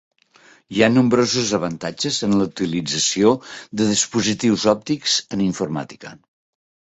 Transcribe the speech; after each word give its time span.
Hi 0.75 0.79
ha 0.83 0.87
nombrosos 0.93 1.51
avantatges 1.57 2.17
en 2.27 2.33
la 2.39 2.47
utilització 2.51 3.33
de 3.81 3.87
dispositius 3.91 4.67
òptics 4.75 5.19
en 5.37 5.47
informàtica. 5.51 6.15